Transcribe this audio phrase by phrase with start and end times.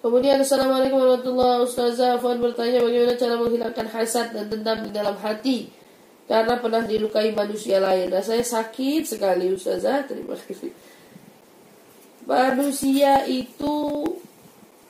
[0.00, 1.68] Kemudian Assalamualaikum warahmatullahi wabarakatuh.
[1.68, 5.68] Ustazah Afwan bertanya bagaimana cara menghilangkan hasad dan dendam di dalam hati?
[6.24, 8.08] Karena pernah dilukai manusia lain.
[8.08, 10.08] Rasanya sakit sekali Ustazah.
[10.08, 10.72] Terima kasih.
[12.24, 13.76] Manusia itu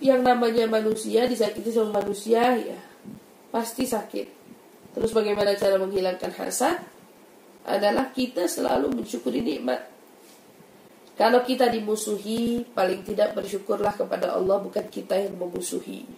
[0.01, 2.80] Yang namanya manusia Disakiti sama manusia ya
[3.52, 4.27] Pasti sakit.
[4.96, 6.79] Terus bagaimana cara menghilangkan hasad?
[7.66, 9.90] Adalah kita selalu mensyukuri nikmat
[11.21, 16.09] kalau kita dimusuhi, paling tidak bersyukurlah kepada Allah bukan kita yang memusuhi.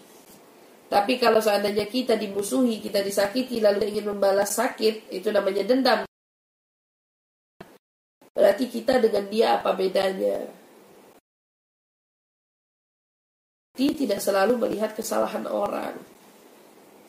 [0.87, 6.07] Tapi kalau seandainya kita dimusuhi, kita disakiti, lalu ingin membalas sakit, itu namanya dendam.
[8.31, 10.47] Berarti kita dengan dia apa bedanya?
[13.75, 15.99] Kita tidak selalu melihat kesalahan orang.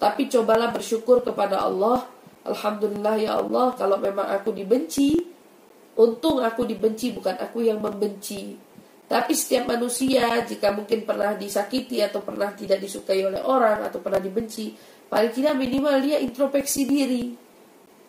[0.01, 2.09] Tapi cobalah bersyukur kepada Allah.
[2.41, 5.33] Alhamdulillah ya Allah, kalau memang aku dibenci,
[5.93, 8.57] Untung aku dibenci bukan aku yang membenci.
[9.05, 14.17] Tapi setiap manusia jika mungkin pernah disakiti atau pernah tidak disukai oleh orang atau pernah
[14.17, 14.73] dibenci,
[15.05, 17.23] paling tidak minimal dia introspeksi diri.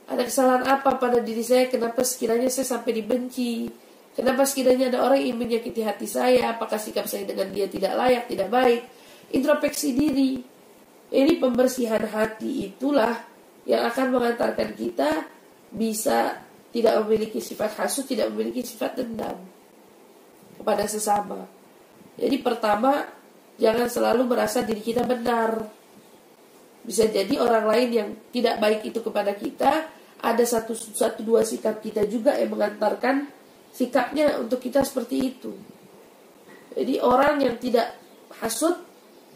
[0.09, 1.69] Ada kesalahan apa pada diri saya?
[1.69, 3.69] Kenapa sekiranya saya sampai dibenci?
[4.15, 6.55] Kenapa sekiranya ada orang yang menyakiti hati saya?
[6.57, 8.81] Apakah sikap saya dengan dia tidak layak, tidak baik?
[9.35, 10.41] Introspeksi diri.
[11.11, 13.13] Ini pembersihan hati itulah
[13.69, 15.25] yang akan mengantarkan kita
[15.75, 16.44] bisa
[16.75, 19.39] tidak memiliki sifat hasut, tidak memiliki sifat dendam
[20.59, 21.47] kepada sesama.
[22.19, 23.07] Jadi pertama,
[23.55, 25.71] jangan selalu merasa diri kita benar.
[26.83, 29.87] Bisa jadi orang lain yang tidak baik itu kepada kita,
[30.19, 33.31] ada satu satu dua sikap kita juga yang mengantarkan
[33.71, 35.55] sikapnya untuk kita seperti itu.
[36.75, 37.95] Jadi orang yang tidak
[38.43, 38.75] hasut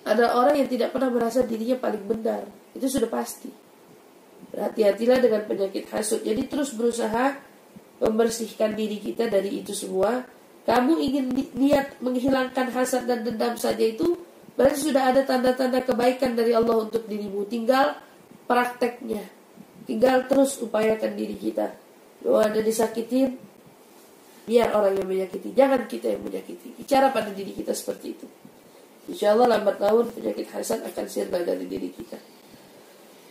[0.02, 2.42] ada orang yang tidak pernah merasa dirinya paling benar.
[2.74, 3.67] Itu sudah pasti.
[4.58, 6.26] Berhati-hatilah dengan penyakit hasut.
[6.26, 7.38] Jadi terus berusaha
[8.02, 10.26] membersihkan diri kita dari itu semua.
[10.66, 14.18] Kamu ingin niat menghilangkan hasad dan dendam saja itu
[14.58, 17.46] berarti sudah ada tanda-tanda kebaikan dari Allah untuk dirimu.
[17.46, 18.02] Tinggal
[18.50, 19.22] prakteknya.
[19.86, 21.78] Tinggal terus upayakan diri kita.
[22.18, 23.38] Kalau ada disakitin,
[24.42, 25.54] biar orang yang menyakiti.
[25.54, 26.74] Jangan kita yang menyakiti.
[26.74, 28.26] Bicara pada diri kita seperti itu.
[29.06, 32.18] Insya Allah lambat tahun penyakit hasad akan sirna dari diri kita.